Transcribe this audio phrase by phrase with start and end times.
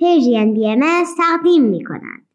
[0.00, 2.26] پرژین بی ام تقدیم می کند.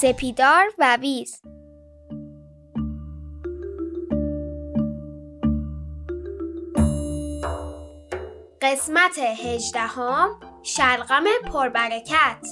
[0.00, 1.42] سپیدار و ویز
[8.62, 12.46] قسمت هجدهم شلغم پربرکت.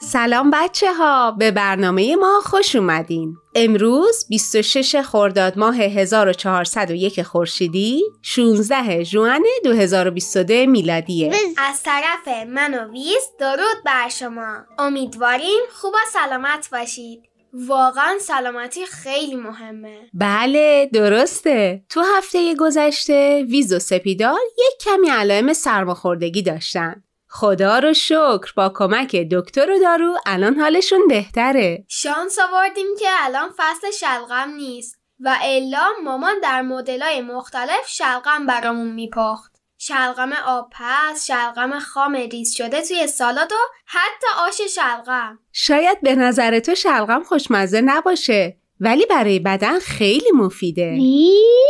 [0.00, 3.36] سلام بچه ها به برنامه ما خوش اومدین.
[3.56, 11.32] امروز 26 خرداد ماه 1401 خورشیدی 16 ژوئن 2022 میلادیه.
[11.56, 14.56] از طرف من و ویز درود بر شما.
[14.78, 17.22] امیدواریم خوب و سلامت باشید.
[17.52, 19.98] واقعا سلامتی خیلی مهمه.
[20.14, 21.84] بله درسته.
[21.88, 27.02] تو هفته گذشته ویز و سپیدار یک کمی علائم سرماخوردگی داشتن.
[27.36, 28.52] خدا رو شکر.
[28.56, 31.84] با کمک دکتر و دارو الان حالشون بهتره.
[31.88, 38.92] شانس آوردیم که الان فصل شلغم نیست و الا مامان در مدلای مختلف شلغم برامون
[38.92, 39.52] میپخت.
[39.78, 45.38] شلغم آبپز، شلغم خام ریز شده توی سالاد و حتی آش شلغم.
[45.52, 50.98] شاید به نظر تو شلغم خوشمزه نباشه ولی برای بدن خیلی مفیده.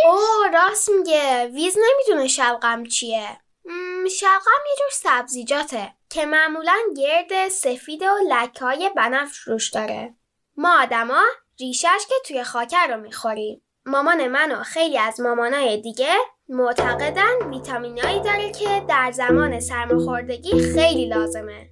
[0.07, 1.51] اوه راست میگه.
[1.55, 3.44] ویز نمی‌دونه شلغم چیه.
[4.11, 10.15] شلغم یه جور سبزیجاته که معمولا گرد سفید و لکه های بنفش روش داره.
[10.57, 11.23] ما آدما
[11.61, 13.63] ریشش که توی خاکر رو می‌خوریم.
[13.87, 16.15] مامان من و خیلی از مامانای دیگه
[16.49, 21.71] معتقدن ویتامینایی داره که در زمان سرماخوردگی خیلی لازمه.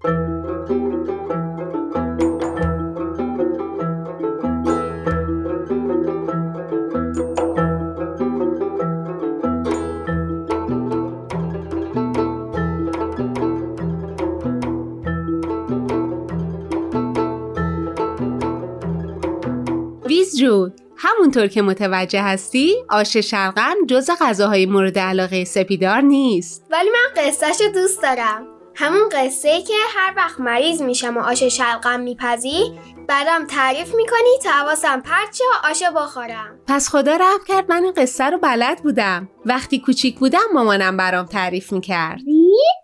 [20.22, 26.66] ویز جون همونطور که متوجه هستی آش شلغم جز غذاهای مورد علاقه سپیدار نیست.
[26.70, 28.46] ولی من قصهش دوست دارم.
[28.74, 32.78] همون قصه ای که هر وقت مریض میشم و آش شلغم میپزی
[33.08, 36.58] بعدم تعریف می‌کنی تا حواسم پرت شه آش بخورم.
[36.66, 39.28] پس خدا رحم کرد من این قصه رو بلد بودم.
[39.46, 42.20] وقتی کوچیک بودم مامانم برام تعریف می‌کرد.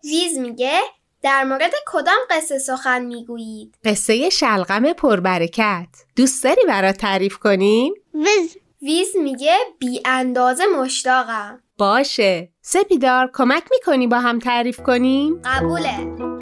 [0.04, 0.80] ویز میگه
[1.22, 8.56] در مورد کدام قصه سخن می‌گویید؟ قصه شلغم پربرکت دوست داری برات تعریف کنیم؟ ویز
[8.82, 16.37] ویز میگه بی اندازه مشتاقم باشه سپیدار کمک می‌کنی با هم تعریف کنیم؟ قبوله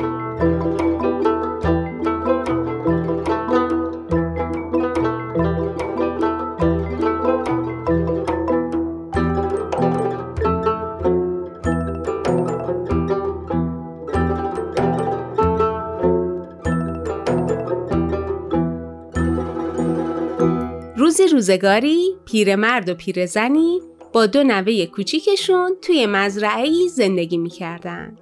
[21.36, 23.80] روزگاری پیرمرد و پیرزنی
[24.12, 28.16] با دو نوه کوچیکشون توی مزرعه زندگی می‌کردن.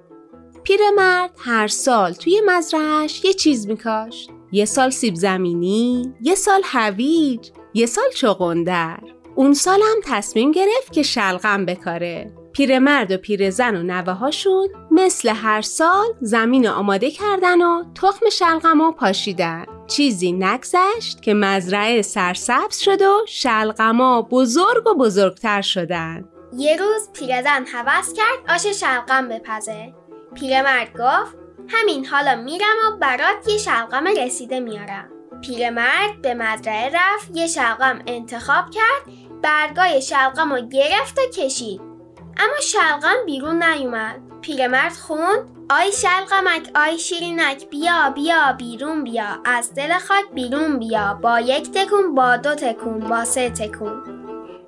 [0.63, 4.29] پیرمرد هر سال توی مزرعهش یه چیز میکاشت.
[4.51, 8.99] یه سال سیب زمینی، یه سال هویج، یه سال چغندر.
[9.35, 12.33] اون سال هم تصمیم گرفت که شلغم بکاره.
[12.55, 18.81] پیرمرد و پیرزن و نوه هاشون مثل هر سال زمین آماده کردن و تخم شلغم
[18.81, 19.65] و پاشیدن.
[19.87, 26.25] چیزی نگذشت که مزرعه سرسبز شد و شلغما بزرگ و بزرگتر شدن.
[26.57, 29.93] یه روز پیرزن حوض کرد آش شلغم بپزه
[30.35, 31.37] پیرمرد گفت
[31.67, 35.09] همین حالا میرم و برات یه شلغم رسیده میارم
[35.41, 41.94] پیرمرد به مزرعه رفت یه شلغم انتخاب کرد برگای شلغم رو گرفت و کشید
[42.37, 44.21] اما شلغم بیرون نیومد.
[44.41, 49.27] پیرمرد خوند آی شلغمک آی شیرینک بیا بیا بیرون بیا.
[49.45, 51.19] از دل خاک بیرون بیا.
[51.21, 54.03] با یک تکون با دو تکون با سه تکون.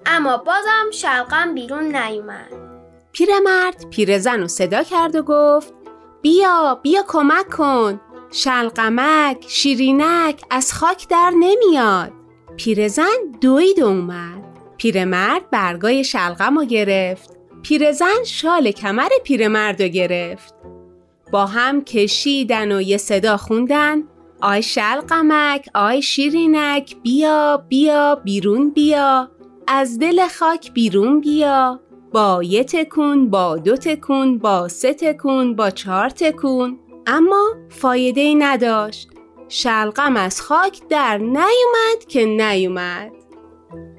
[0.06, 2.54] اما بازم شلغم بیرون نیومد.
[3.12, 5.74] پیرمرد پیرزن رو صدا کرد و گفت
[6.22, 8.02] بیا بیا کمک کن.
[8.32, 12.12] شلغمک شیرینک از خاک در نمیاد.
[12.58, 14.44] پیرزن دوید اومد.
[14.78, 17.37] پیرمرد برگای شلغم رو گرفت.
[17.64, 20.56] پیرزن شال کمر پیرمرد رو گرفت.
[21.32, 24.04] با هم کشیدن و یه صدا خوندن
[24.42, 29.32] آی شلغمک آی شیرینک بیا بیا بیرون بیا
[29.68, 31.80] از دل خاک بیرون بیا
[32.12, 36.80] با یه تکون با دو تکون با سه تکون با چهار تکون.
[37.08, 39.10] اما فایده ای نداشت.
[39.50, 43.12] شلقم از خاک در نیومد که نیومد.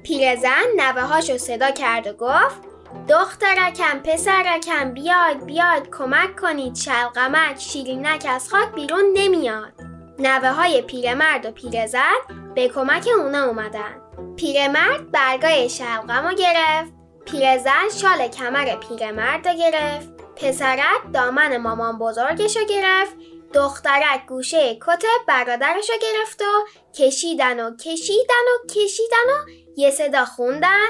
[0.03, 2.68] پیرزن نوه هاشو صدا کرد و گفت
[3.09, 9.73] دخترکم پسرکم بیاید بیاید کمک کنید شلقمک شیرینک از خاک بیرون نمیاد.
[10.19, 12.17] نوه های پیرمرد و پیرزن
[12.55, 14.01] به کمک اونا اومدن.
[14.35, 16.93] پیرمرد برگای شلقم رو گرفت
[17.25, 23.15] پیرزن شال کمر پیرمرد رو گرفت پسرک دامن مامان بزرگش رو گرفت
[23.53, 30.25] دخترک گوشه کت برادرش رو گرفت و کشیدن و کشیدن و کشیدن و یه صدا
[30.25, 30.89] خوندن.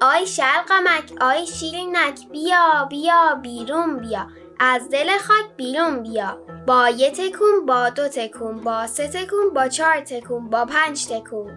[0.00, 4.26] آی شلقمک آی شیرینک بیا بیا بیرون بیا.
[4.60, 6.38] از دل خاک بیرون بیا.
[6.66, 11.52] با یه تکون با دو تکون با سه تکون با چهار تکون با پنج تکون.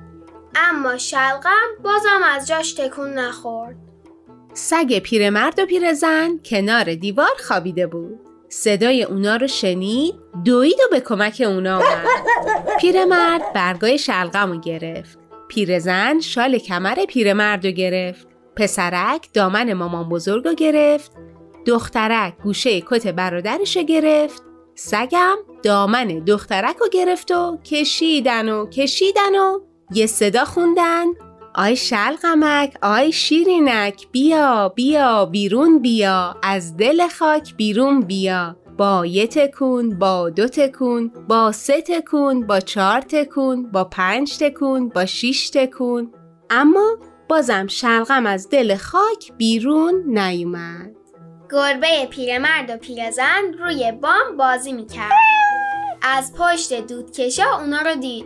[0.56, 3.76] اما شلقم بازم از جاش تکون نخورد.
[4.54, 8.20] سگ پیرمرد و پیرزن کنار دیوار خوابیده بود.
[8.50, 10.16] صدای اونا رو شنید
[10.46, 12.06] دوید و به کمک اونا اومد.
[12.80, 15.20] پیرمرد برگای شلغم رو گرفت.
[15.48, 18.29] پیرزن شال کمر پیرمرد رو گرفت.
[18.60, 21.12] پسرک دامن مامان بزرگ رو گرفت
[21.66, 24.44] دخترک گوشه کت برادرش رو گرفت
[24.76, 29.60] سگم دامن دخترک رو گرفت و کشیدن و کشیدن و
[29.94, 31.06] یه صدا خوندن
[31.56, 39.28] آی شلقمک آی شیرینک بیا بیا بیرون بیا از دل خاک بیرون بیا با یه
[39.28, 45.50] تکون با دو تکون با سه تکون با چهار تکون با پنج تکون با شیش
[45.50, 46.12] تکون.
[46.50, 46.98] اما
[47.30, 50.96] بازم شلقم از دل خاک بیرون نیومد.
[51.52, 55.12] گربه پیرمرد و پیرزن روی بام بازی می‌کرد.
[56.02, 58.26] از پشت دودکشا اونا رو دید.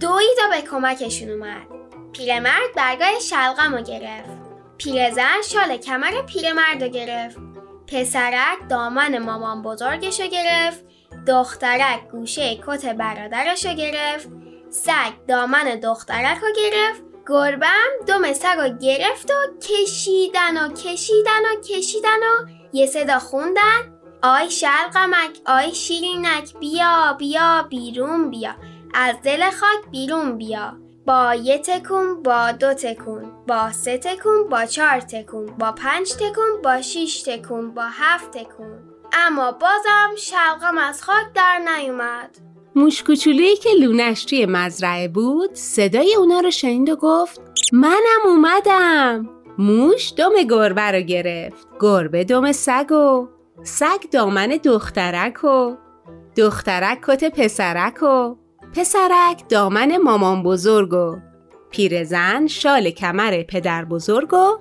[0.00, 1.66] دوید و به کمکشون اومد.
[2.12, 4.30] پیرمرد برگای شلغم رو گرفت.
[4.78, 7.38] پیرزن شال کمر پیرمرد رو گرفت.
[7.86, 10.84] پسرک دامن مامان بزرگش رو گرفت.
[11.26, 14.28] دخترک گوشه کت برادرش رو گرفت.
[14.70, 17.09] سگ دامن دخترک رو گرفت.
[17.28, 18.24] گربم دم
[18.58, 24.00] رو گرفت و کشیدن و کشیدن و کشیدن و یه صدا خوندن.
[24.22, 28.54] آی شلقمک آی شیرینک بیا بیا بیرون بیا.
[28.94, 30.76] از دل خاک بیرون بیا.
[31.06, 33.32] با یه تکون با دو تکون.
[33.48, 35.46] با سه تکون با چهار تکون.
[35.46, 38.78] با پنج تکون با شیش تکون با هفت تکون.
[39.12, 42.49] اما بازم شلقم از خاک در نیومد.
[42.74, 47.40] موش کوچولویی که لونش توی مزرعه بود صدای اونا رو شنید و گفت
[47.72, 49.28] منم اومدم.
[49.58, 51.68] موش دم گربه رو گرفت.
[51.80, 53.28] گربه دم سگ و
[53.62, 55.76] سگ دامن دخترک و
[56.36, 58.34] دخترک کت پسرک و
[58.76, 61.16] پسرک دامن مامان بزرگ و
[61.70, 64.58] پیرزن شال کمر پدر بزرگ و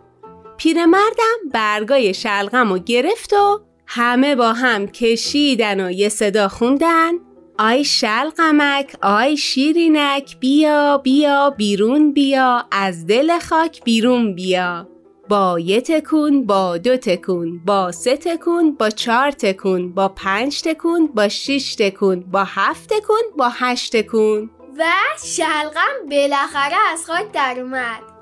[0.58, 7.12] پیرمردم برگای شلغم و گرفت و همه با هم کشیدن و یه صدا خوندن.
[7.62, 14.88] آی شلقمک آی شیرینک بیا بیا بیرون بیا از دل خاک بیرون بیا.
[15.30, 21.08] با یه تکون با دو تکون با سه تکون با چهار تکون با پنج تکون
[21.08, 24.50] با شش تکون با هفت تکون با هشت تکون.
[24.78, 24.84] و
[25.24, 28.19] شلغم بالاخره از خاک در اومد.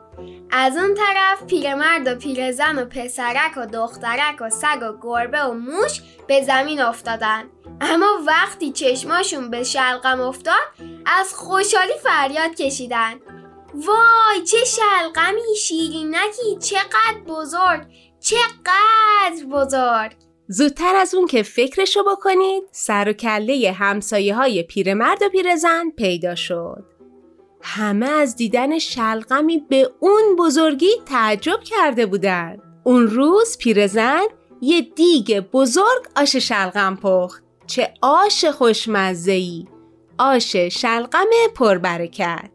[0.51, 5.53] از اون طرف پیرمرد و پیرزن و پسرک و دخترک و سگ و گربه و
[5.53, 7.43] موش به زمین افتادن.
[7.81, 10.67] اما وقتی چشماشون به شلقم افتاد
[11.05, 13.13] از خوشحالی فریاد کشیدن.
[13.73, 17.81] وای چه شلقمی شیرینکی چقدر بزرگ
[18.19, 20.11] چقدر بزرگ.
[20.47, 26.35] زودتر از اون که فکرشو بکنید سر و کله همسایه های پیرمرد و پیرزن پیدا
[26.35, 26.96] شد.
[27.69, 32.61] همه از دیدن شلقمی به اون بزرگی تعجب کرده بودند.
[32.83, 34.23] اون روز پیرزن
[34.61, 37.43] یه دیگ بزرگ آش شلغم پخت.
[37.67, 39.65] چه آش خوشمزه‌ای.
[40.17, 42.51] آش شلغم پربرکت.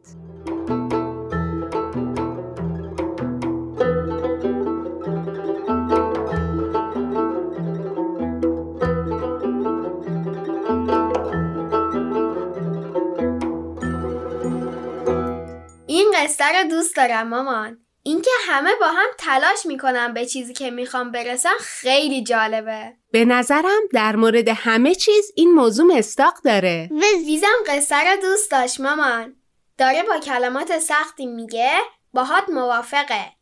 [16.23, 17.79] قصه رو دوست دارم مامان.
[18.03, 22.93] اینکه همه با هم تلاش می‌کنن به چیزی که می‌خوام برسن خیلی جالبه.
[23.11, 26.91] به نظرم در مورد همه چیز این موضوع مستاق داره.
[27.27, 29.37] ویزم قصه رو دوست داشت مامان.
[29.79, 31.71] داره با کلمات سختی میگه
[32.13, 33.33] باهات موافقه.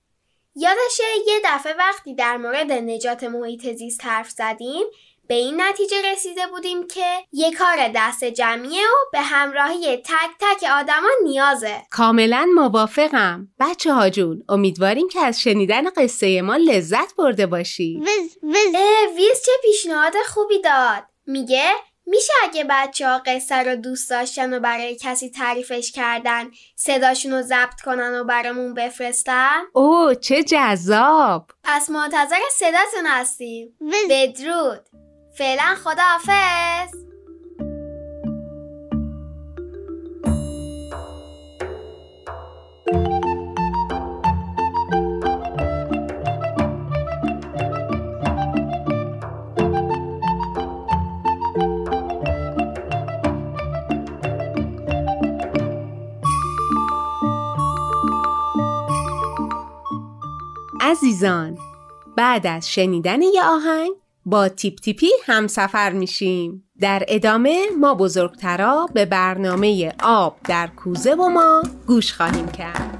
[0.56, 4.86] یادشه یه دفعه وقتی در مورد نجات محیط زیست حرف زدیم
[5.30, 10.70] به این نتیجه رسیده بودیم که یه کار دست جمعیه و به همراهی تک تک
[10.70, 11.82] آدما نیازه.
[11.90, 13.48] کاملا موافقم.
[13.60, 18.00] بچه ها جون امیدواریم که از شنیدن قصه ما لذت برده باشی.
[18.02, 18.74] وز وز.
[18.74, 21.02] اه ویز چه پیشنهاد خوبی داد.
[21.26, 21.70] میگه
[22.06, 27.42] میشه اگه بچه ها قصه رو دوست داشتن و برای کسی تعریفش کردن صداشون رو
[27.42, 31.50] ضبط کنن و برامون بفرستن؟ اوه چه جذاب.
[31.64, 33.76] پس منتظر صداتون هستیم.
[34.10, 34.80] بدرود.
[35.40, 36.94] فعلا خداحافظ.
[60.80, 61.58] عزیزان
[62.16, 63.92] بعد از شنیدن یه آهنگ
[64.24, 66.64] با تیپ تیپی همسفر میشیم.
[66.80, 72.99] در ادامه ما بزرگترا به برنامه آب در کوزه و ما گوش خواهیم کرد.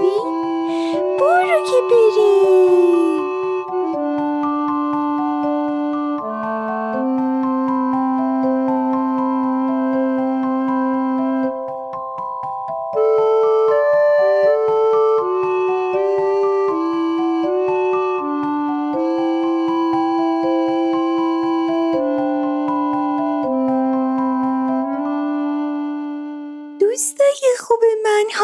[1.61, 3.10] برو که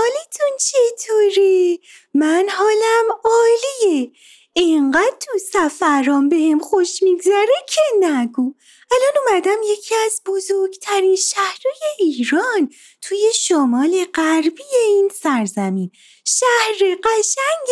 [0.07, 1.77] حالتون چطوره؟
[2.13, 4.11] من حالم عالیه.
[4.53, 8.53] اینقدر تو سفرام بهم خوش میگذره که نگو.
[8.91, 12.69] الان اومدم یکی از بزرگترین شهرهای ایران
[13.01, 15.91] توی شمال غربی این سرزمین.
[16.25, 17.69] شهر قشنگ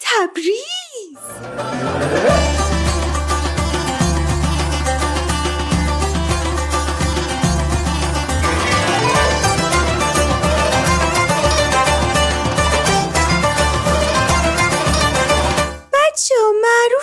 [0.00, 1.18] تبریز!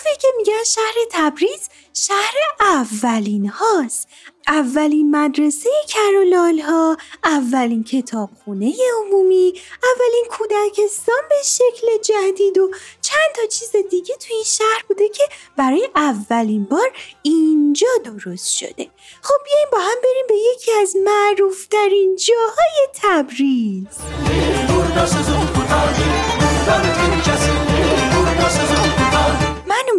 [0.10, 4.08] معروفه که میگن شهر تبریز شهر اولین هاست.
[4.48, 8.74] اولین مدرسه کرولال ها اولین کتابخونه
[9.06, 15.10] عمومی اولین کودکستان به شکل جدید و چند تا چیز دیگه تو این شهر بوده
[15.10, 15.24] که
[15.58, 16.92] برای اولین بار
[17.22, 18.90] اینجا درست شده.
[19.22, 23.88] خب بیایم با هم بریم به یکی از معروفترین جاهای تبریز.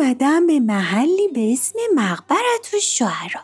[0.01, 3.41] اومدم به محلی به اسم مقبرت و شعرا.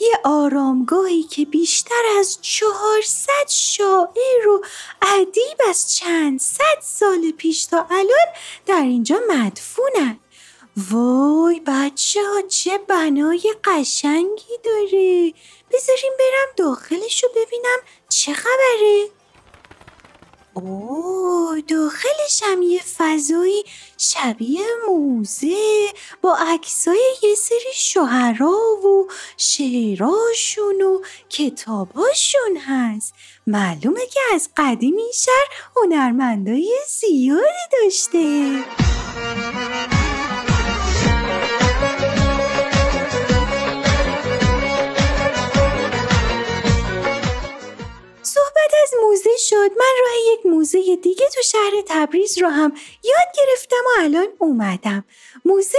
[0.00, 4.64] یه آرامگاهی که بیشتر از چهارصد شاعر و
[5.02, 8.26] ادیب از چند صد سال پیش تا الان
[8.66, 10.18] در اینجا مدفونن.
[10.90, 15.32] وای بچه ها چه بنای قشنگی داره.
[15.72, 17.78] بذاریم برم داخلش رو ببینم
[18.08, 19.08] چه خبره.
[20.56, 23.64] اوه داخلش هم یه فضایی
[23.98, 25.86] شبیه موزه
[26.22, 33.14] با عکسای یه سری شوهرا و شعراشون و کتاباشون هست.
[33.46, 38.64] معلومه که از قدیم این شهر هنرمندای زیادی داشته.
[48.66, 52.72] صحبت از موزه شد من راه یک موزه دیگه تو شهر تبریز رو هم
[53.04, 55.04] یاد گرفتم و الان اومدم.
[55.44, 55.78] موزه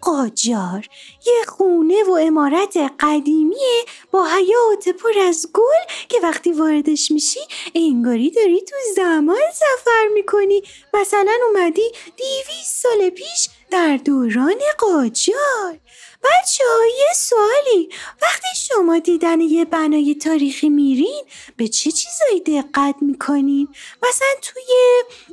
[0.00, 0.88] قاجار
[1.26, 7.40] یه خونه و امارت قدیمیه با حیات پر از گل که وقتی واردش میشی
[7.74, 10.62] انگاری داری تو زمان سفر می‌کنی.
[10.94, 15.78] مثلا اومدی دیویس سال پیش در دوران قاجار.
[16.24, 16.64] بچه
[16.98, 17.88] یه سوالی
[18.22, 21.22] وقتی شما دیدن یه بنای تاریخی میرین
[21.56, 23.68] به چه چیزایی دقت می‌کنین؟
[24.08, 24.62] مثلا توی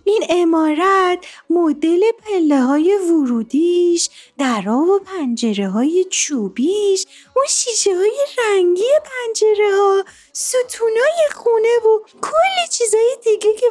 [0.03, 8.91] این امارت مدل پله های ورودیش درا و پنجره های چوبیش اون شیشه های رنگی
[9.03, 12.95] پنجره ها ستونای خونه و کلی چیز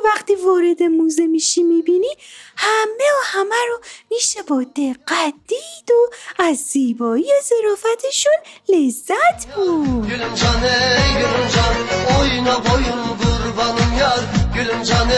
[0.04, 2.16] وقتی وارد موزه میشی می‌بینی
[2.56, 8.32] همه و همه رو میشه با دقت دید و از زیبایی و ظرافتشون
[8.68, 11.74] لذت بود Gülüm can ey gülüm can
[12.18, 14.20] Oyna boyun kurbanım yar
[14.54, 15.08] Gülüm can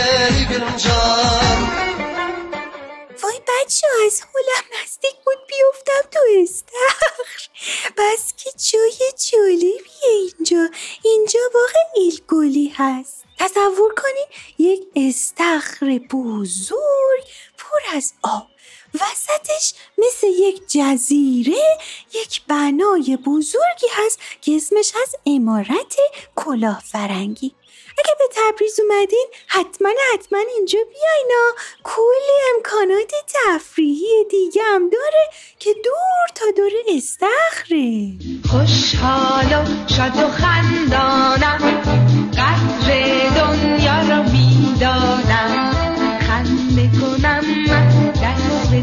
[3.49, 7.49] بچه از حولم نزدیک بود بیفتم تو استخر.
[7.99, 10.69] بس که جای جالبیه اینجا.
[11.05, 13.25] اینجا واقع ایلگولی هست.
[13.39, 14.27] تصور کنین
[14.59, 17.25] یک استخر بزرگ
[17.59, 18.47] پر از آب.
[18.95, 21.79] وسطش مثل یک جزیره
[22.15, 25.97] یک بنای بزرگی هست که اسمش هست امارت
[26.37, 27.55] کلاه فرنگی
[27.99, 31.55] اگه به تبریز اومدین حتما حتما اینجا بیاین ها.
[31.85, 38.13] کلی امکانات تفریحی دیگه هم داره که دور تا دور استخره
[38.51, 41.83] خوشحال و شاد و خندانم
[42.33, 42.89] قدر
[43.37, 45.76] دنیا را می‌دانم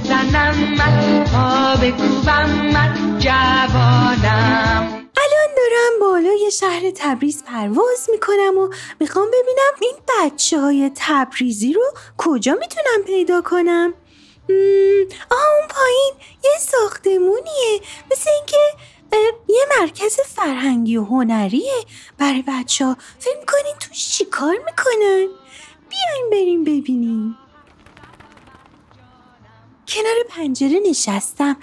[0.03, 5.07] بزنم من پا بکوبم من جوانم.
[5.17, 11.81] الان دارم بالای شهر تبریز پرواز می‌کنم و می‌خوام ببینم این بچه های تبریزی رو
[12.17, 13.93] کجا می‌تونم پیدا کنم.
[15.31, 16.13] آه اون پایین
[16.43, 17.79] یه ساختمونیه.
[18.11, 18.57] مثل اینکه
[19.49, 21.83] یه مرکز فرهنگی و هنریه.
[22.17, 25.27] برای بچه ها فکر می‌کنین توش چی کار می‌کنن؟
[25.89, 27.37] بیاین بریم ببینیم.
[29.93, 31.57] کنار پنجره نشستم.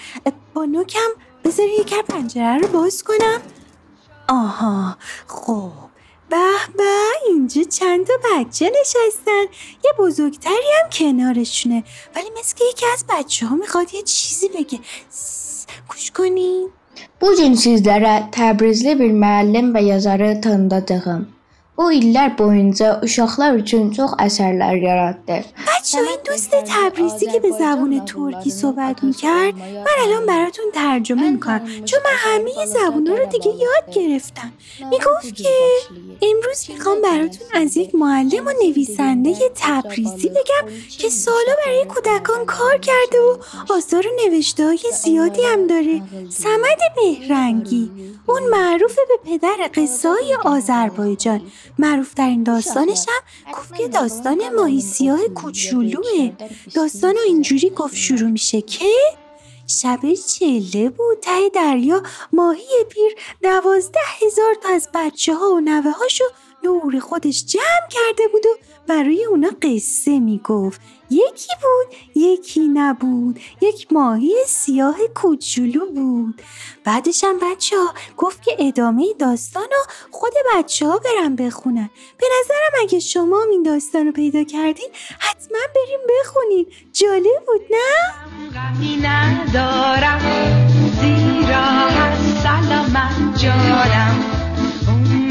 [0.54, 1.10] با نوکم
[1.44, 3.40] بذار یکر پنجره رو باز کنم.
[4.28, 5.70] آها خب.
[6.28, 6.36] به
[6.76, 6.84] به
[7.28, 9.44] اینجا چند تا بچه نشستن.
[9.84, 11.84] یه بزرگتری هم کنارشونه.
[12.16, 14.78] ولی مثل که یکی از بچه ها می‌خواد یه چیزی بگه.
[15.88, 16.70] گوش کنین.
[17.20, 21.39] Bu sizlərə Təbrizli bir müəllim və yazarı tanıdacağam.
[21.80, 25.36] O illər boyunca uşaqlar üçün çox əsərlər yaratdı.
[25.68, 31.84] بچه این دوست تبریزی که به زبون ترکی صحبت می‌کرد من الان براتون ترجمه می‌کنم
[31.84, 34.52] چون من همه زبونا رو دیگه یاد گرفتم
[34.90, 35.48] می‌گفت که
[36.22, 42.78] امروز می‌خوام براتون از یک معلم و نویسنده تبریزی بگم که سالا برای کودکان کار
[42.78, 43.36] کرده و
[43.72, 47.90] آثار و نوشته های زیادی هم داره سمد بهرنگی
[48.26, 51.40] اون معروف به پدر قصه های آذربایجان
[51.78, 56.32] معروف در این داستانش هم گفت که داستان ماهی سیاه کوچولوه.
[56.74, 58.86] داستان رو اینجوری گفت شروع میشه که
[59.66, 62.02] شب چله بود ته دریا
[62.32, 66.24] ماهی پیر دوازده هزار تا از بچه ها و نوه هاشو
[66.62, 68.48] دور خودش جمع کرده بود و
[68.90, 70.80] برای اونا قصه می‌گفت.
[71.10, 73.40] یکی بود یکی نبود.
[73.60, 76.42] یک ماهی سیاه کوچولو بود.
[76.84, 81.90] بعدش هم بچه ها گفت که ادامه داستان رو خود بچه ها برن بخونن.
[82.18, 86.66] به نظرم اگه شما این داستان رو پیدا کردین حتما بریم بخونین.
[86.92, 88.14] جالب بود نه؟
[89.08, 90.20] ندارم
[91.00, 94.39] زیرا هست سلامت جانم.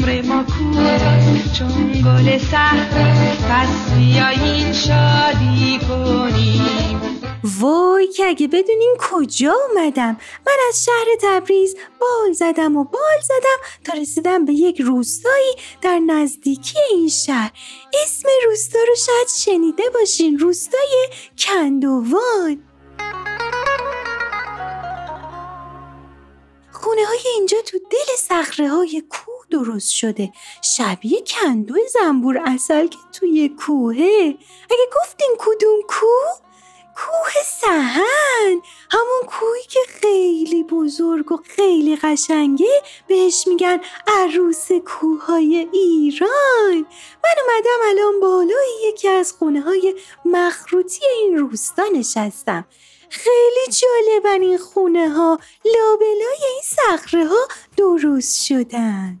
[0.00, 7.00] عمر ما کوتاست چون گل سهر پس بیایین شادی کنیم.
[7.60, 10.16] وای که اگه بدونین کجا اومدم.
[10.46, 15.98] من از شهر تبریز بال زدم و بال زدم تا رسیدم به یک روستایی در
[15.98, 17.52] نزدیکی این شهر.
[18.04, 20.38] اسم روستا رو شاید شنیده باشین.
[20.38, 21.08] روستای
[21.38, 22.62] کندوان.
[26.72, 30.32] خونه های اینجا تو دل صخره های کوه درست شده.
[30.62, 34.34] شبیه کندو زنبور اصل که توی کوهه.
[34.70, 36.50] اگه گفتین کدوم کوه؟
[36.96, 38.62] کوه سهن.
[38.90, 46.86] همون کوهی که خیلی بزرگ و خیلی قشنگه بهش میگن عروس کوههای ایران.
[47.24, 52.66] من اومدم الان بالای یکی از خونه های مخروطی این روستا نشستم
[53.10, 59.20] خیلی جالبن این خونه ها لابلای این صخره ها درست شدن.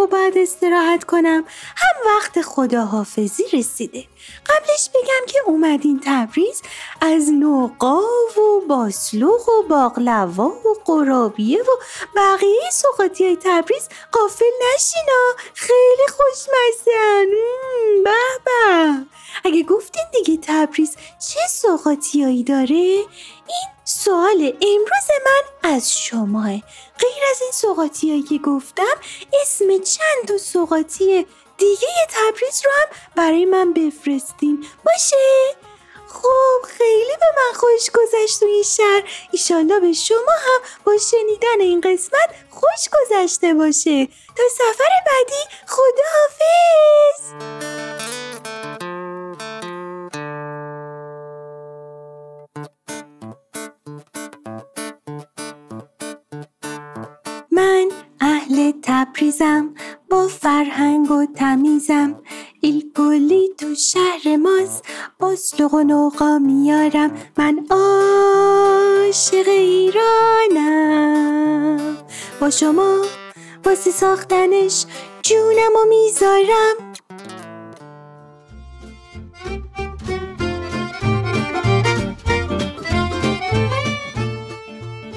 [0.00, 1.44] و بعد استراحت کنم.
[1.76, 4.04] هم وقت خداحافظی رسیده.
[4.46, 6.62] قبلش بگم که اومدین تبریز
[7.00, 8.04] از نوقاو
[8.36, 11.70] و باسلوق و باقلوا و قرابیه و
[12.16, 15.34] بقیه سوقاتی های تبریز قافل نشینا.
[15.54, 17.26] خیلی خوشمزه
[18.04, 18.10] به
[18.44, 19.06] به.
[19.44, 20.96] اگه گفتین دیگه تبریز
[21.28, 23.04] چه سوقاتیایی داره؟
[23.46, 26.50] این سوال امروز من از شماه.
[27.00, 28.96] غیر از این سوقاتی که گفتم
[29.42, 31.26] اسم چند تا سوقاتی
[31.58, 32.86] دیگه تبریز رو هم
[33.16, 34.66] برای من بفرستین.
[34.86, 35.16] باشه؟
[36.08, 39.02] خب خیلی به من خوش گذشت تو این شهر.
[39.32, 44.06] ایشالله به شما هم با شنیدن این قسمت خوش گذشته باشه.
[44.06, 47.32] تا سفر بعدی خداحافظ!
[48.82, 48.89] من
[59.30, 59.74] تبریزم
[60.10, 62.14] با فرهنگ و تمیزم.
[62.60, 64.84] ایلگولی تو شهر ماست
[65.18, 67.10] با سلوغ و میارم.
[67.38, 70.76] من عاشق ایرانم.
[72.40, 73.02] با شما
[73.64, 74.86] واسه ساختنش
[75.22, 76.76] جونم و می‌ذارم.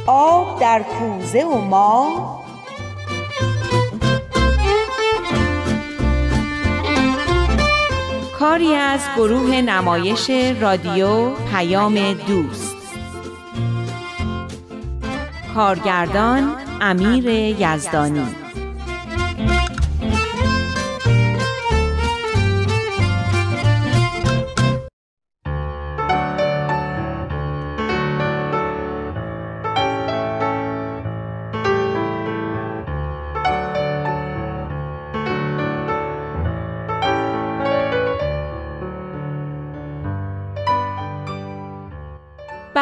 [0.07, 2.32] آب در کوزه و ما
[8.43, 10.29] کاری از گروه نمایش
[10.61, 12.77] رادیو پیام دوست.
[15.55, 18.42] کارگردان امیر یزدانی.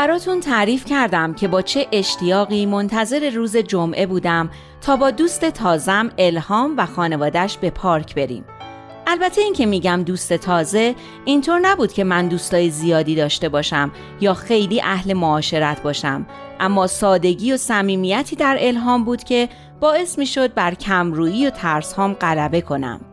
[0.02, 4.50] براتون تعریف کردم که با چه اشتیاقی منتظر روز جمعه بودم
[4.82, 8.46] تا با دوست تازم الهام و خانوادش به پارک بریم.
[9.08, 14.34] البته این که میگم دوست تازه اینطور نبود که من دوستای زیادی داشته باشم یا
[14.34, 16.26] خیلی اهل معاشرت باشم
[16.60, 22.14] اما سادگی و صمیمیتی در الهام بود که باعث می‌شد بر کمرویی و ترس هام
[22.14, 23.11] غلبه کنم.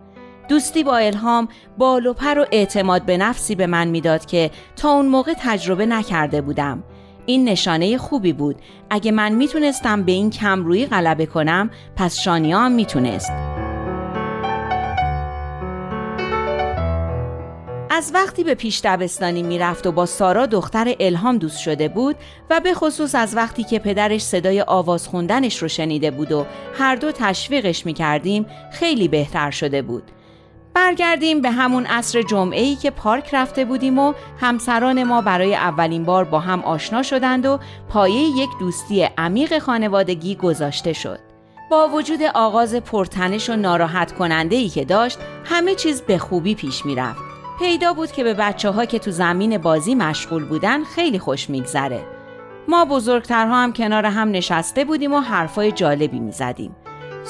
[0.48, 4.90] دوستی با الهام بال و پر و اعتماد به نفسی به من می‌داد که تا
[4.90, 6.84] اون موقع تجربه نکرده بودم.
[7.26, 8.56] این نشانه خوبی بود.
[8.90, 13.32] اگه من می‌تونستم به این کمرویی غلبه کنم، پس شانیا هم می‌تونست.
[17.90, 22.16] از وقتی به پیش دبستانی می‌رفت و با سارا دختر الهام دوست شده بود
[22.50, 26.46] و به خصوص از وقتی که پدرش صدای آواز خوندنش رو شنیده بود و
[26.78, 30.02] هر دو تشویقش می‌کردیم خیلی بهتر شده بود.
[30.78, 36.04] برگردیم به همون عصر جمعه ای که پارک رفته بودیم و همسران ما برای اولین
[36.04, 41.18] بار با هم آشنا شدند و پایه یک دوستی عمیق خانوادگی گذاشته شد.
[41.70, 46.86] با وجود آغاز پرتنش و ناراحت کننده ای که داشت همه چیز به خوبی پیش
[46.86, 47.22] می رفت.
[47.58, 52.00] پیدا بود که به بچه ها که تو زمین بازی مشغول بودن خیلی خوش میگذره.
[52.68, 56.76] ما بزرگترها هم کنار هم نشسته بودیم و حرفای جالبی می زدیم.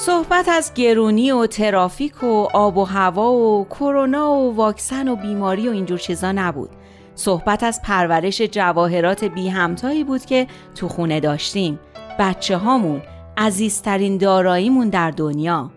[0.01, 5.69] صحبت از گرونی و ترافیک و آب و هوا و کرونا و واکسن و بیماری
[5.69, 6.71] و اینجور چیزا نبود.
[7.15, 11.81] صحبت از پرورش جواهرات بی همتایی بود که تو خونه داشتیم.
[12.19, 13.03] بچه هامون،
[13.37, 15.71] عزیزترین داراییمون در دنیا.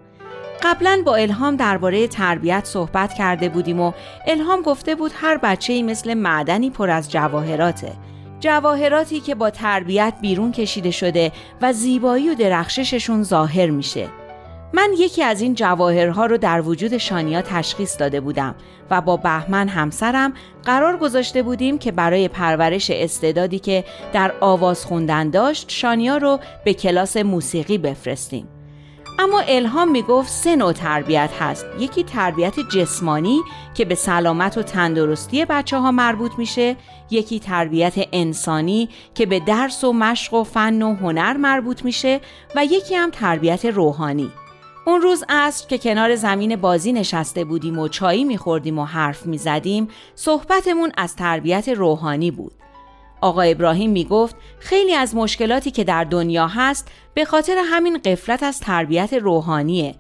[0.64, 3.92] قبلا با الهام درباره تربیت صحبت کرده بودیم و
[4.28, 7.92] الهام گفته بود هر بچه ای مثل معدنی پر از جواهراته.
[8.42, 14.08] جواهراتی که با تربیت بیرون کشیده شده و زیبایی و درخشششون ظاهر میشه.
[14.74, 18.56] من یکی از این جواهرها رو در وجود شانیا تشخیص داده بودم
[18.90, 25.30] و با بهمن همسرم قرار گذاشته بودیم که برای پرورش استعدادی که در آواز خوندن
[25.30, 28.48] داشت شانیا رو به کلاس موسیقی بفرستیم.
[29.22, 31.66] اما الهام می‌گفت سه نوع تربیت هست.
[31.80, 33.42] یکی تربیت جسمانی
[33.74, 36.76] که به سلامت و تندرستی بچه ها مربوط میشه.
[37.12, 42.22] یکی تربیت انسانی که به درس و مشق و فن و هنر مربوط میشه
[42.56, 44.32] و یکی هم تربیت روحانی.
[44.86, 49.88] اون روز عصر که کنار زمین بازی نشسته بودیم و چایی میخوردیم و حرف می‌زدیم
[50.16, 52.54] صحبتمون از تربیت روحانی بود.
[53.22, 58.44] آقا ابراهیم می گفت خیلی از مشکلاتی که در دنیا هست به خاطر همین قفلت
[58.44, 59.96] از تربیت روحانیه.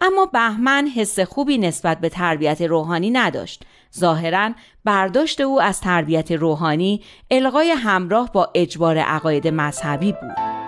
[0.00, 3.62] اما بهمن حس خوبی نسبت به تربیت روحانی نداشت.
[3.98, 4.50] ظاهرا
[4.84, 10.59] برداشت او از تربیت روحانی القای همراه با اجبار عقاید مذهبی بود.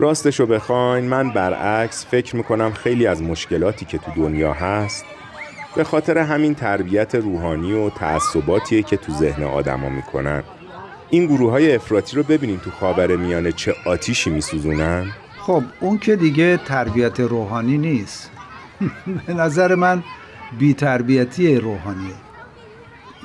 [0.00, 5.04] راستشو بخواین من برعکس فکر می‌کنم خیلی از مشکلاتی که تو دنیا هست
[5.76, 10.42] به خاطر همین تربیت روحانی و تعصباتیه که تو ذهن آدما می‌کنن.
[11.10, 15.10] این گروه های افراطی رو ببینین تو خاور میانه چه آتیشی میسوزونن.
[15.38, 18.30] خب اون که دیگه تربیت روحانی نیست.
[19.26, 20.02] به نظر من
[20.58, 22.14] بی تربیتی روحانیه.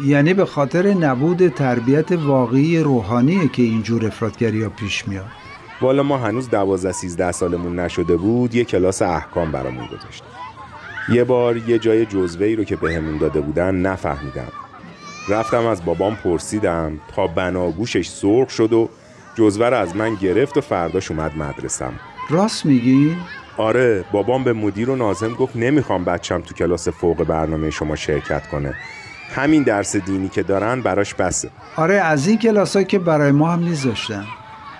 [0.05, 5.44] یعنی به خاطر نبود تربیت واقعی روحانیه که اینجور افرادگری ها پیش میاد.
[5.81, 10.25] والا ما هنوز دوازده سیزده سالمون نشده بود یه کلاس احکام برامون گذاشتن
[11.09, 14.51] یه بار یه جای جزوه رو که بهمون داده بودن نفهمیدم.
[15.29, 18.89] رفتم از بابام پرسیدم تا بناگوشش سرخ شد و
[19.35, 21.93] جزوه رو از من گرفت و فرداش اومد مدرسم.
[22.29, 23.17] راست میگی؟
[23.57, 28.47] آره بابام به مدیر و نازم گفت نمی‌خوام بچم تو کلاس فوق برنامه شما شرکت
[28.47, 28.73] کنه.
[29.35, 31.49] همین درس دینی که دارن براش بسه.
[31.75, 34.25] آره از این کلاس که برای ما هم میذاشتن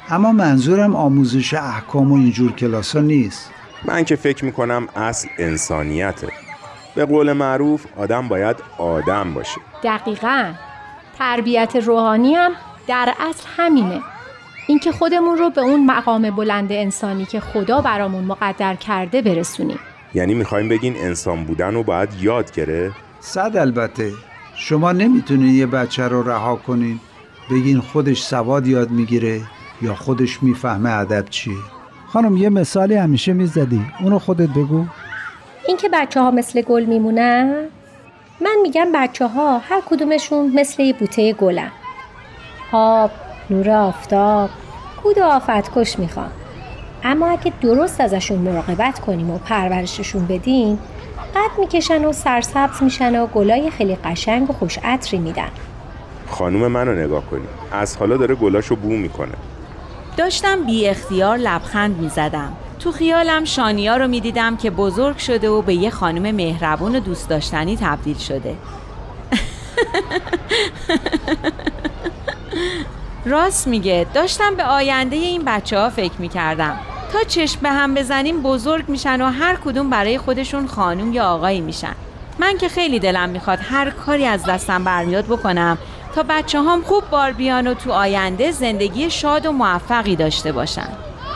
[0.09, 3.51] اما منظورم آموزش احکام و اینجور کلاس ها نیست.
[3.85, 6.27] من که فکر می‌کنم اصل انسانیته.
[6.95, 9.61] به قول معروف آدم باید آدم باشه.
[9.83, 10.53] دقیقا.
[11.17, 12.51] تربیت روحانی هم
[12.87, 14.01] در اصل همینه.
[14.67, 19.79] اینکه خودمون رو به اون مقام بلند انسانی که خدا برامون مقدر کرده برسونیم.
[20.13, 24.11] یعنی می‌خوایم بگین انسان بودن رو باید یاد گرفت صد البته.
[24.55, 26.99] شما نمی‌تونین یه بچه رو رها کنین.
[27.51, 29.41] بگین خودش سواد یاد می‌گیره.
[29.81, 31.57] یا خودش می‌فهمه ادب چیه
[32.07, 33.81] خانم یه مثالی همیشه می‌زدی.
[34.03, 34.85] اونو خودت بگو.
[35.67, 37.65] اینکه بچه ها مثل گل میمونن؟
[38.41, 41.71] من میگم بچه ها هر کدومشون مثل یه بوته گلن.
[42.71, 43.11] آب،
[43.49, 44.49] نور آفتاب،
[45.03, 46.31] کود و آفتکش می‌خوان.
[47.03, 50.79] اما اگه درست ازشون مراقبت کنیم و پرورششون بدیم
[51.35, 55.49] قد می‌کشن و سرسبز میشن و گلای خیلی قشنگ و خوش عطری میدن.
[56.29, 57.47] خانوم منو نگاه کنی.
[57.71, 59.33] از حالا داره گلاشو بو می‌کنه.
[60.17, 62.53] داشتم بی اختیار لبخند می زدم.
[62.79, 66.99] تو خیالم شانیا رو می دیدم که بزرگ شده و به یه خانم مهربون و
[66.99, 68.55] دوست داشتنی تبدیل شده.
[73.25, 76.79] راست میگه داشتم به آینده این بچه ها فکر می کردم.
[77.13, 81.61] تا چشم به هم بزنیم بزرگ میشن و هر کدوم برای خودشون خانوم یا آقایی
[81.61, 81.95] میشن.
[82.39, 85.77] من که خیلی دلم می‌خواد هر کاری از دستم برمیاد بکنم
[86.15, 90.87] تا بچه هم خوب بار بیان و تو آینده زندگی شاد و موفقی داشته باشن.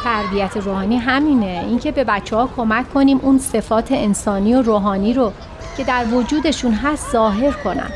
[0.03, 1.63] تربیت روحانی همینه.
[1.67, 5.31] اینکه به بچه ها کمک کنیم اون صفات انسانی و روحانی رو
[5.77, 7.89] که در وجودشون هست ظاهر کنن.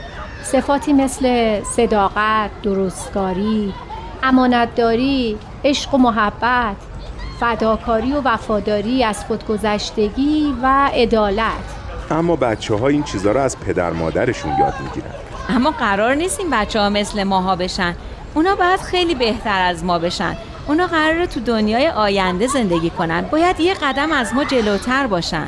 [0.44, 3.74] صفاتی مثل صداقت، درستکاری،
[4.24, 6.76] امانتداری، عشق و محبت،
[7.40, 11.76] فداکاری و وفاداری از خودگذشتگی و عدالت.
[12.12, 15.14] اما بچه ها این چیزها رو از پدر مادرشون یاد می‌گیرن.
[15.50, 17.96] اما قرار نیست این بچه ها مثل ماها بشن.
[18.34, 20.38] اونا باید خیلی بهتر از ما بشن.
[20.68, 23.22] اونا قراره تو دنیای آینده زندگی کنن.
[23.22, 25.48] باید یه قدم از ما جلوتر باشن.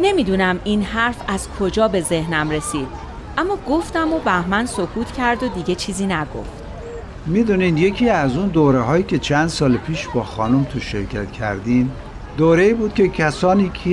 [0.00, 2.88] نمی‌دونم این حرف از کجا به ذهنم رسید.
[3.38, 6.64] اما گفتم و بهمن سکوت کرد و دیگه چیزی نگفت.
[7.26, 11.92] می‌دونین یکی از اون دوره هایی که چند سال پیش با خانم تو شرکت کردیم
[12.36, 13.90] دوره بود که کسانی که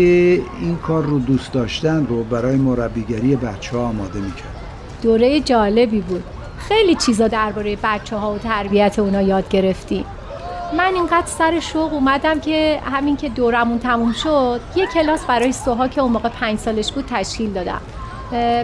[0.62, 4.61] این کار رو دوست داشتن رو برای مربیگری بچه ها آماده می‌کرد
[5.02, 6.24] دوره جالبی بود.
[6.58, 10.06] خیلی چیزا درباره بچه ها و تربیت اونا یاد گرفتیم
[10.78, 15.88] من اینقدر سر شوق اومدم که همین که دورمون تموم شد یه کلاس برای سوها
[15.88, 17.82] که اون موقع پنج سالش بود تشکیل دادم.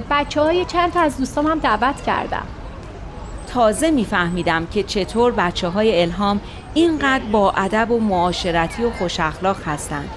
[0.10, 2.46] بچه های چند تا از دوستام هم دعوت کردم.
[3.48, 6.42] تازه میفهمیدم که چطور بچه های الهام
[6.74, 10.10] اینقدر با ادب و معاشرتی و خوش اخلاق هستند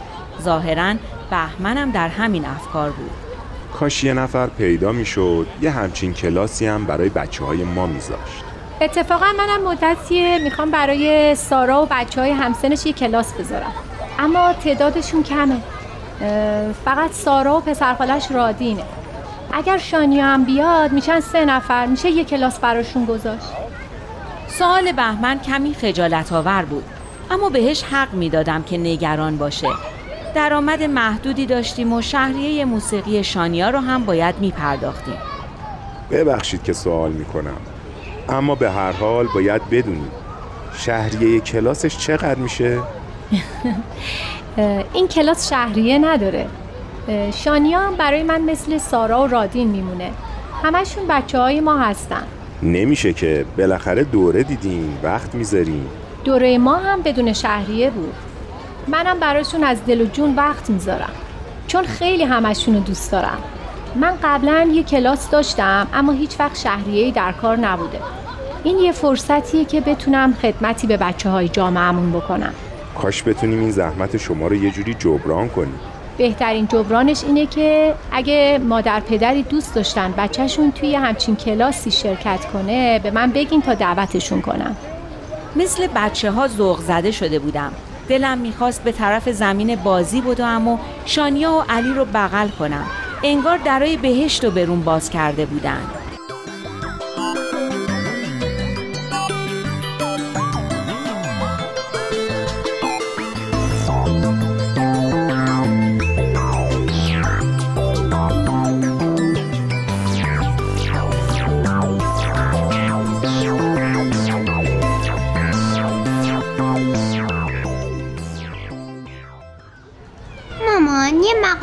[0.43, 0.95] ظاهرا
[1.31, 3.30] بهمنم در همین افکار بود.
[3.73, 8.45] کاش یه نفر پیدا می‌شد یه همچین کلاسی هم برای بچه های ما میذاشت.
[8.81, 13.73] اتفاقا منم مدتیه می‌خوام برای سارا و بچه های همسنش یه کلاس بذارم.
[14.19, 15.57] اما تعدادشون کمه.
[16.85, 18.83] فقط سارا و پسرخالش رادینه.
[19.53, 23.47] اگر شانیا هم بیاد میشن سه نفر میشه یه کلاس براشون گذاشت.
[24.49, 26.85] سوال بهمن کمی خجالت آور بود
[27.31, 29.69] اما بهش حق می‌دادم که نگران باشه.
[30.35, 35.15] درآمد محدودی داشتیم و شهریه موسیقی شانیا رو هم باید میپرداختیم.
[36.11, 37.57] ببخشید که سوال می‌کنم.
[38.29, 40.13] اما به هر حال باید بدونید
[40.75, 42.79] شهریه کلاسش چقدر میشه؟
[44.95, 46.47] این کلاس شهریه نداره.
[47.35, 50.11] شانیا هم برای من مثل سارا و رادین میمونه.
[50.63, 52.23] همشون بچه های ما هستن.
[52.63, 55.89] نمیشه که بالاخره دوره دیدیم وقت می‌ذاریم.
[56.25, 58.15] دوره ما هم بدون شهریه بود.
[58.91, 61.13] منم براشون از دل و جون وقت می‌ذارم
[61.67, 63.39] چون خیلی همشون رو دوست دارم.
[63.97, 67.99] من قبلا یه کلاس داشتم اما هیچ وقت شهریه‌ای در کار نبوده.
[68.65, 72.55] این یه فرصتیه که بتونم خدمتی به بچه های جامعهمون بکنم.
[72.99, 75.81] کاش بتونیم این زحمت شما رو یه جوری جبران کنیم.
[76.19, 82.99] بهترین جبرانش اینه که اگه مادر پدری دوست داشتن بچهشون توی همچین کلاسی شرکت کنه
[82.99, 84.77] به من بگین تا دعوتشون کنم.
[85.57, 87.73] مثل بچه ها ذوق زده شده بودم.
[88.11, 92.87] دلم می‌خواست به طرف زمین بازی بدوم و شانیا و علی رو بغل کنم.
[93.23, 96.00] انگار درای بهشت رو برون باز کرده بودن.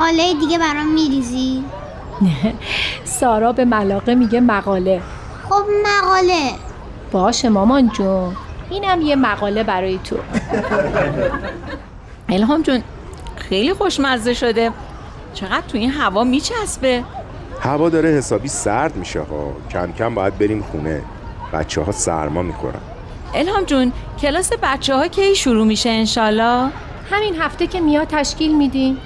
[0.07, 1.63] مقاله دیگه برام میریزی؟
[3.19, 5.01] سارا به ملاقه میگه مقاله.
[5.49, 6.51] خب مقاله.
[7.11, 8.35] باشه مامان جون.
[8.69, 10.15] اینم یه مقاله برای تو.
[12.29, 12.83] الهام جون
[13.35, 14.71] خیلی خوشمزه شده.
[15.33, 17.03] چقدر تو این هوا میچسبه؟
[17.61, 21.01] هوا داره حسابی سرد میشه ها کم کم باید بریم خونه.
[21.53, 22.81] بچه ها سرما می‌خورن.
[23.35, 23.91] الهام جون
[24.21, 26.69] کلاس بچه ها کی شروع میشه انشالله؟
[27.11, 28.97] همین هفته که میاد تشکیل میدین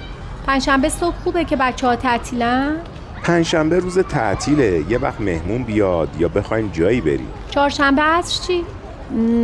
[0.46, 2.76] پنجشنبه صبح خوبه که بچه ها تعطیلن؟
[3.22, 4.84] پنجشنبه روز تعطیله.
[4.88, 7.28] یه وقت مهمون بیاد یا بخوایم جایی بریم.
[7.50, 8.64] چهارشنبه عصر چی؟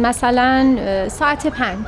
[0.02, 0.76] مثلا
[1.08, 1.86] ساعت پنج.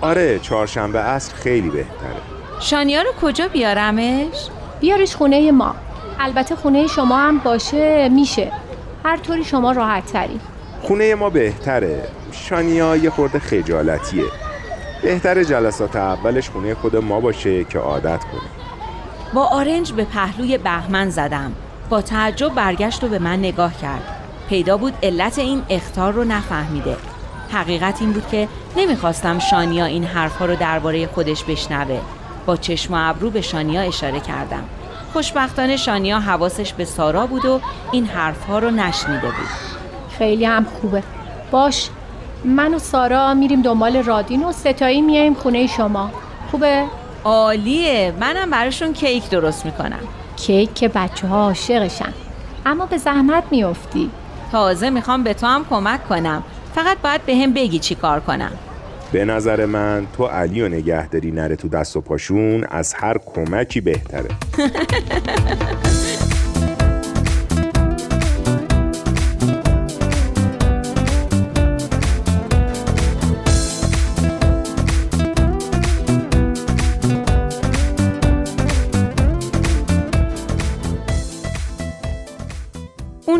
[0.00, 2.20] آره چهارشنبه عصر خیلی بهتره.
[2.60, 4.48] شانیا رو کجا بیارمش؟
[4.80, 5.74] بیارش خونه ما.
[6.20, 8.52] البته خونه شما هم باشه میشه.
[9.04, 10.40] هر طوری شما راحت تری
[10.82, 12.08] خونه ما بهتره.
[12.32, 14.24] شانیا یه خورده خجالتیه.
[15.02, 18.50] بهتره جلسات اولش خونه خود ما باشه که عادت کنه
[19.34, 21.52] با آرنج به پهلوی بهمن زدم.
[21.88, 24.02] با تعجب برگشت و به من نگاه کرد.
[24.48, 26.96] پیدا بود علت این اختار رو نفهمیده.
[27.52, 32.00] حقیقت این بود که نمی‌خواستم شانیا این حرفها رو درباره خودش بشنوه.
[32.46, 34.64] با چشم و ابرو به شانیا اشاره کردم.
[35.12, 37.60] خوشبختانه شانیا حواسش به سارا بود و
[37.92, 39.48] این حرفها رو نشنیده بود.
[40.18, 41.02] خیلی هم خوبه.
[41.50, 41.90] باش.
[42.46, 46.10] من و سارا میریم دنبال رادین و ستایی میایم خونه شما.
[46.50, 46.84] خوبه؟
[47.24, 48.12] عالیه.
[48.20, 50.00] منم براشون کیک درست می‌کنم.
[50.36, 52.12] کیک که بچه ها عاشقشن.
[52.66, 54.10] اما به زحمت میافتی.
[54.52, 56.42] تازه می‌خوام به تو هم کمک کنم.
[56.74, 58.52] فقط باید به هم بگی چی کار کنم.
[59.12, 63.80] به نظر من تو علی و نگهداری نره تو دست و پاشون از هر کمکی
[63.80, 64.28] بهتره.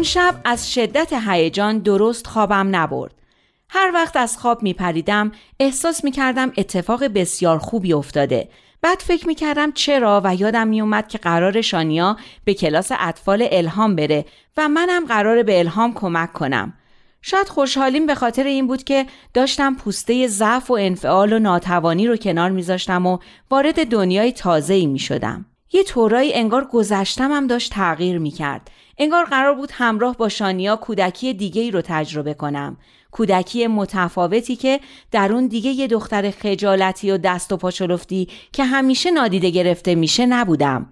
[0.06, 3.14] شب از شدت هیجان درست خوابم نبرد.
[3.68, 8.48] هر وقت از خواب می پریدم احساس می کردم اتفاق بسیار خوبی افتاده.
[8.82, 13.48] بعد فکر می کردم چرا و یادم می اومد که قرار شانیا به کلاس اطفال
[13.50, 14.24] الهام بره
[14.56, 16.72] و منم قرار به الهام کمک کنم.
[17.22, 22.16] شاید خوشحالیم به خاطر این بود که داشتم پوسته ضعف و انفعال و ناتوانی رو
[22.16, 23.18] کنار میذاشتم و
[23.50, 25.46] وارد دنیای تازه‌ای می شدم.
[25.72, 28.70] یه طورایی انگار گذشتم هم داشت تغییر می کرد.
[28.98, 32.76] انگار قرار بود همراه با شانیا کودکی دیگه ای رو تجربه کنم.
[33.10, 34.80] کودکی متفاوتی که
[35.10, 40.26] در اون دیگه یه دختر خجالتی و دست و پاچلفتی که همیشه نادیده گرفته میشه
[40.26, 40.86] نبودم.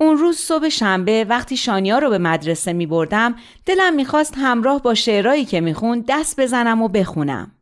[0.00, 3.34] اون روز صبح شنبه وقتی شانیا رو به مدرسه می بردم
[3.66, 7.52] دلم می‌خواست همراه با شعرهایی که میخون دست بزنم و بخونم.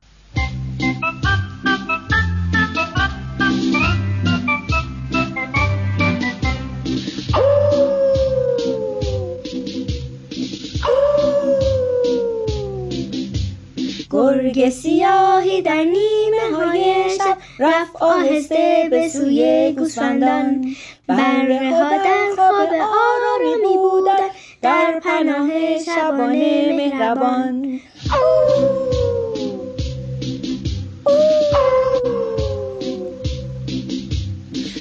[14.18, 17.36] گرگ سیاهی در نیمه های شب.
[17.58, 20.74] رفت آهسته به سوی گوسفندان.
[21.08, 24.28] بره ها در خواب آرامی بودن.
[24.62, 27.80] در پناه شبانه مهربان.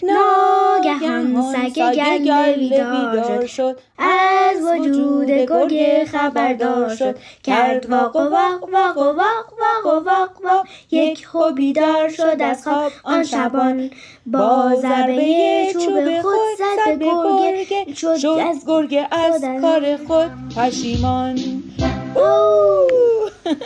[0.07, 3.79] ناگهان سگ گله بیدار شد.
[3.97, 7.17] از وجود گرگ خبردار شد.
[7.43, 10.67] کرد واق و واق واق و واق واق و واق واق.
[10.91, 12.91] یک خو بیدار شد از خواب.
[13.03, 13.91] آن شبان
[14.25, 20.31] با ضربه چوب خود زد به گرگ شد از گرگ از کار خود.
[20.55, 21.63] پشیمان.
[22.15, 22.21] او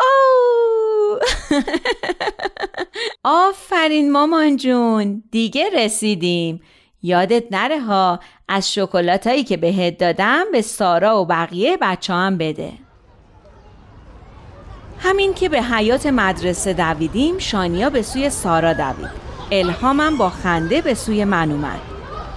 [0.00, 0.69] او
[3.24, 5.22] آفرین مامان جون.
[5.30, 6.60] دیگه رسیدیم.
[7.02, 12.72] یادت نره ها از شکلاتایی که بهت دادم به سارا و بقیه بچه هم بده.
[14.98, 19.30] همین که به حیات مدرسه دویدیم شانیا به سوی سارا دوید.
[19.52, 21.80] الهامم با خنده به سوی من اومد.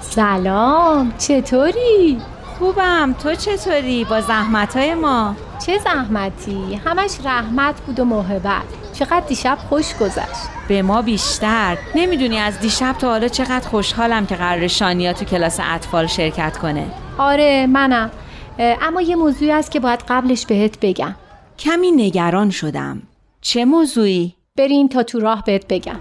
[0.02, 2.22] سلام چطوری؟
[2.60, 3.16] خوبم.
[3.24, 5.36] تو چطوری؟ با زحمتهای ما.
[5.66, 8.64] چه زحمتی؟ همش رحمت بود و محبت.
[8.94, 10.50] چقدر دیشب خوش گذشت.
[10.68, 11.78] به ما بیشتر.
[11.96, 16.86] نمی‌دونی از دیشب تا حالا چقدر خوشحالم که قرار شانیا تو کلاس اطفال شرکت کنه.
[17.18, 18.12] آره منم.
[18.60, 21.16] اما یه موضوعی هست که باید قبلش بهت بگم.
[21.60, 23.02] کمی نگران شدم.
[23.42, 26.00] چه موضوعی؟ بریم تا تو راه بهت بگم.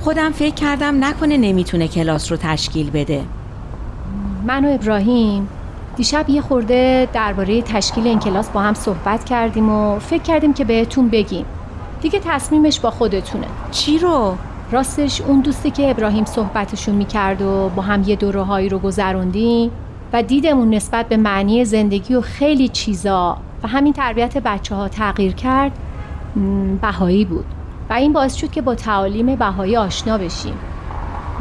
[0.00, 3.24] خودم فکر کردم نکنه نمی‌تونه کلاس رو تشکیل بده.
[4.46, 5.48] من و ابراهیم
[5.96, 10.64] دیشب یه خورده درباره تشکیل این کلاس با هم صحبت کردیم و فکر کردیم که
[10.64, 11.44] بهتون بگیم.
[12.00, 13.46] دیگه تصمیمش با خودتونه.
[13.70, 14.36] چی رو؟
[14.72, 19.70] راستش اون دوستی که ابراهیم صحبتشون می‌کرد و با هم یه دوره هایی رو گذروندیم
[20.12, 25.32] و دیدمون نسبت به معنی زندگی و خیلی چیزا و همین تربیت بچه ها تغییر
[25.32, 25.72] کرد
[26.80, 27.46] بهایی بود.
[27.90, 30.54] و این باعث شد که با تعالیم بهایی آشنا بشیم.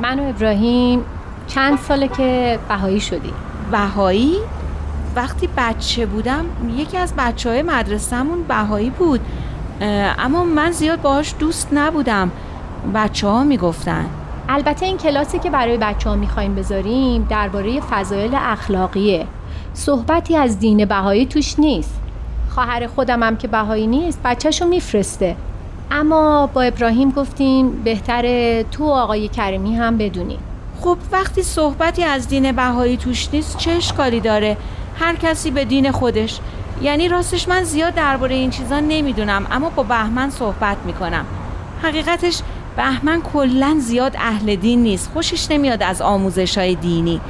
[0.01, 1.01] من و ابراهیم
[1.47, 3.33] چند ساله که بهایی شدیم
[3.71, 4.35] بهایی؟
[5.15, 6.45] وقتی بچه بودم
[6.77, 9.21] یکی از بچه های مدرسهمون بهایی بود.
[10.19, 12.31] اما من زیاد باهاش دوست نبودم.
[12.95, 14.05] بچه ها می‌گفتن.
[14.49, 19.27] البته این کلاسی که برای بچه ها می‌خوایم بذاریم درباره فضایل اخلاقیه.
[19.73, 21.99] صحبتی از دین بهایی توش نیست.
[22.49, 25.35] خواهر خودم هم که بهایی نیست بچهشو میفرسته.
[25.91, 30.39] اما با ابراهیم گفتیم بهتره تو آقای کریمی هم بدونیم.
[30.85, 34.57] خب وقتی صحبتی از دین بهایی توش نیست چه اشکالی داره؟
[34.99, 36.39] هر کسی به دین خودش.
[36.81, 41.25] یعنی راستش من زیاد درباره این چیزا نمی‌دونم اما با بهمن صحبت می‌کنم.
[41.83, 42.41] حقیقتش
[42.75, 45.09] بهمن کلا زیاد اهل دین نیست.
[45.13, 47.21] خوشش نمیاد از آموزش های دینی.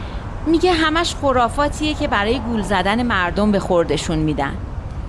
[0.46, 4.54] میگه همش خرافاتیه که برای گول زدن مردم به خوردشون میدن.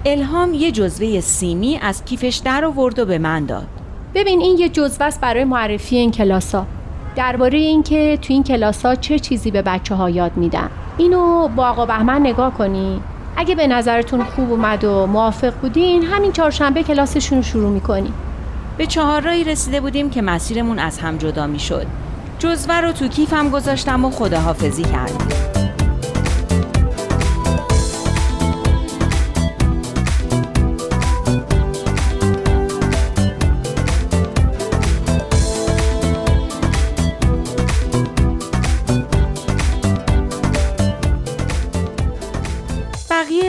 [0.05, 3.67] الهام یه جزوه سیمی از کیفش در آورد و به من داد.
[4.15, 6.67] ببین این یه جزوه است برای معرفی این کلاس ها
[7.17, 10.71] درباره اینکه تو این کلاس ها چه چیزی به بچه ها یاد میدن.
[10.99, 13.01] اینو با آقا بهمن نگاه کنی.
[13.37, 18.13] اگه به نظرتون خوب اومد و موافق بودین همین چهارشنبه کلاسشون رو شروع می‌کنی.
[18.79, 21.87] به چهارراهی رسیده بودیم که مسیرمون از هم جدا می‌شد.
[22.39, 25.56] جزوه رو تو کیفم گذاشتم و خداحافظی کردم.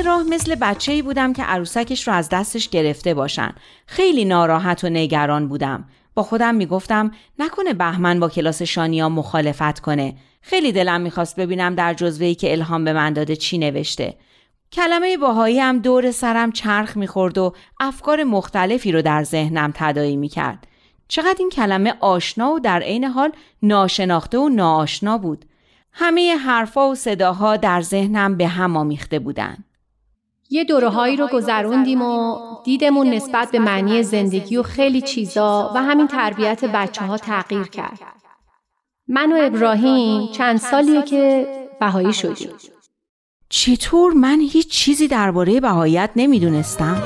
[0.08, 3.51] راه مثل بچه ای بودم که عروسکش رو از دستش گرفته باشن.
[3.86, 5.89] خیلی ناراحت و نگران بودم.
[6.16, 10.16] با خودم می‌گفتم نکنه بهمن با کلاس شانیا مخالفت کنه.
[10.41, 14.18] خیلی دلم می‌خواست ببینم در جزوهی که الهام به من داده چی نوشته.
[14.72, 20.68] کلمه باهایی هم دور سرم چرخ می‌خورد و افکار مختلفی رو در ذهنم تدایی می‌کرد.
[21.08, 23.32] چقدر این کلمه آشنا و در عین حال
[23.64, 25.45] ناشناخته و ناآشنا بود.
[25.91, 29.58] همه حرفا و صداها در ذهنم به هم آمیخته بودن.
[30.50, 35.84] یه دوره هایی رو گذروندیم و دیدمون نسبت به معنی زندگی و خیلی چیزا و
[35.84, 38.00] همین تربیت بچه ها تغییر کرد.
[39.08, 41.48] من و ابراهیم چند سالیه که
[41.80, 42.50] بهایی شدیم.
[43.50, 47.04] چطور من هیچ چیزی درباره بهاییت نمی‌دونستم؟